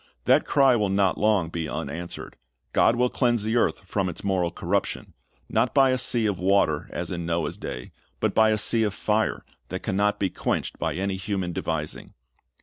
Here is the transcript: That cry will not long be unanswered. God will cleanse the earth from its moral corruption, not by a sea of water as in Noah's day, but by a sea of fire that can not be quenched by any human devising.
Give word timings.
That 0.25 0.47
cry 0.47 0.75
will 0.75 0.89
not 0.89 1.19
long 1.19 1.49
be 1.49 1.69
unanswered. 1.69 2.35
God 2.73 2.95
will 2.95 3.11
cleanse 3.11 3.43
the 3.43 3.55
earth 3.55 3.81
from 3.85 4.09
its 4.09 4.23
moral 4.23 4.49
corruption, 4.49 5.13
not 5.47 5.75
by 5.75 5.91
a 5.91 5.97
sea 5.99 6.25
of 6.25 6.39
water 6.39 6.89
as 6.91 7.11
in 7.11 7.23
Noah's 7.23 7.55
day, 7.55 7.91
but 8.19 8.33
by 8.33 8.49
a 8.49 8.57
sea 8.57 8.81
of 8.81 8.95
fire 8.95 9.45
that 9.67 9.83
can 9.83 9.95
not 9.95 10.17
be 10.17 10.31
quenched 10.31 10.79
by 10.79 10.95
any 10.95 11.17
human 11.17 11.53
devising. 11.53 12.15